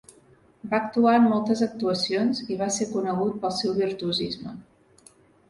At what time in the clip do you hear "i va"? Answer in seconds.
2.55-2.71